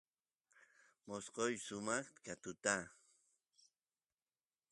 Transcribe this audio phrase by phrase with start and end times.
[1.07, 2.75] mosqoysh sumaqta ka katuta